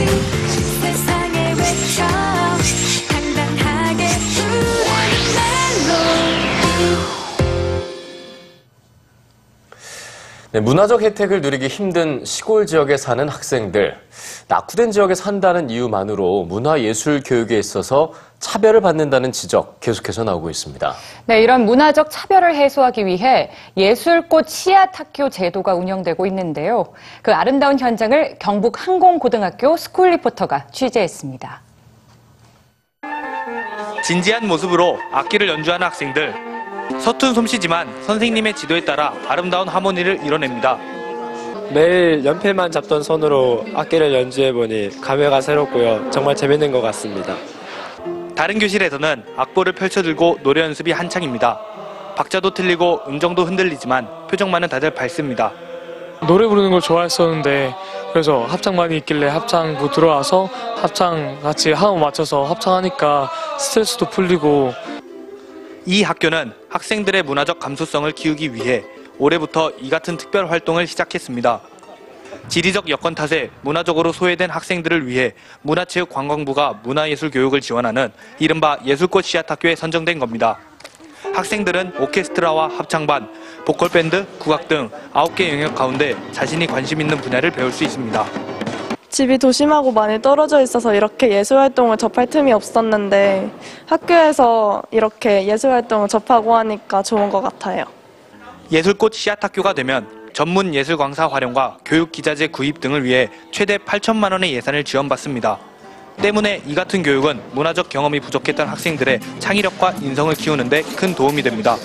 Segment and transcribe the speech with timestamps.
[0.00, 0.39] you.
[10.52, 13.96] 네, 문화적 혜택을 누리기 힘든 시골 지역에 사는 학생들.
[14.48, 20.92] 낙후된 지역에 산다는 이유만으로 문화예술 교육에 있어서 차별을 받는다는 지적 계속해서 나오고 있습니다.
[21.26, 26.86] 네, 이런 문화적 차별을 해소하기 위해 예술꽃 씨앗학교 제도가 운영되고 있는데요.
[27.22, 31.60] 그 아름다운 현장을 경북 항공고등학교 스쿨 리포터가 취재했습니다.
[34.02, 36.49] 진지한 모습으로 악기를 연주하는 학생들.
[36.98, 40.78] 서툰 솜씨지만 선생님의 지도에 따라 아름다운 하모니를 이뤄냅니다.
[41.72, 46.10] 매일 연필만 잡던 손으로 악기를 연주해보니 감회가 새롭고요.
[46.10, 47.36] 정말 재밌는 것 같습니다.
[48.34, 51.60] 다른 교실에서는 악보를 펼쳐들고 노래 연습이 한창입니다.
[52.16, 55.52] 박자도 틀리고 음정도 흔들리지만 표정만은 다들 밝습니다.
[56.26, 57.74] 노래 부르는 걸 좋아했었는데
[58.12, 64.72] 그래서 합창반이 있길래 합창부 들어와서 합창 같이 하고 맞춰서 합창하니까 스트레스도 풀리고
[65.86, 68.84] 이 학교는 학생들의 문화적 감수성을 키우기 위해
[69.18, 71.60] 올해부터 이 같은 특별 활동을 시작했습니다.
[72.48, 80.18] 지리적 여건 탓에 문화적으로 소외된 학생들을 위해 문화체육관광부가 문화예술 교육을 지원하는 이른바 예술꽃 씨앗학교에 선정된
[80.18, 80.58] 겁니다.
[81.34, 83.30] 학생들은 오케스트라와 합창반,
[83.64, 88.49] 보컬밴드, 국악 등 9개 영역 가운데 자신이 관심 있는 분야를 배울 수 있습니다.
[89.10, 93.50] 집이 도심하고 많이 떨어져 있어서 이렇게 예술활동을 접할 틈이 없었는데
[93.86, 97.84] 학교에서 이렇게 예술활동을 접하고 하니까 좋은 것 같아요.
[98.70, 104.54] 예술꽃 씨앗학교가 되면 전문 예술 강사 활용과 교육 기자재 구입 등을 위해 최대 8천만 원의
[104.54, 105.58] 예산을 지원받습니다.
[106.22, 111.76] 때문에 이 같은 교육은 문화적 경험이 부족했던 학생들의 창의력과 인성을 키우는 데 큰 도움이 됩니다.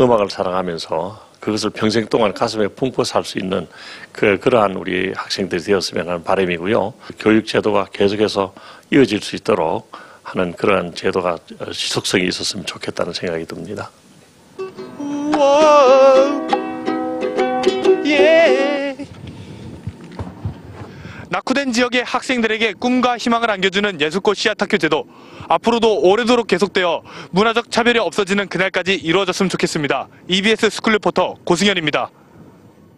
[0.00, 3.66] 음악을 사랑하면서 그것을 평생 동안 가슴에 품고 살 수 있는
[4.12, 6.94] 그, 그러한 우리 학생들이 되었으면 하는 바람이고요.
[7.18, 8.54] 교육 제도가 계속해서
[8.92, 13.90] 이어질 수 있도록 하는 그러한 제도가 어, 지속성이 있었으면 좋겠다는 생각이 듭니다.
[21.30, 25.04] 낙후된 지역의 학생들에게 꿈과 희망을 안겨주는 예술꽃 씨앗학교 제도
[25.48, 30.08] 앞으로도 오래도록 계속되어 문화적 차별이 없어지는 그날까지 이루어졌으면 좋겠습니다.
[30.28, 32.10] EBS 스쿨 리포터 고승현입니다.